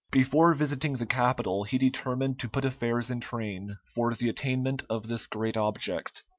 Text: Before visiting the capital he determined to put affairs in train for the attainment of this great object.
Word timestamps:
Before 0.09 0.55
visiting 0.55 0.93
the 0.93 1.05
capital 1.05 1.63
he 1.63 1.77
determined 1.77 2.39
to 2.39 2.49
put 2.49 2.65
affairs 2.65 3.11
in 3.11 3.19
train 3.19 3.77
for 3.85 4.11
the 4.15 4.29
attainment 4.29 4.81
of 4.89 5.07
this 5.07 5.27
great 5.27 5.55
object. 5.55 6.23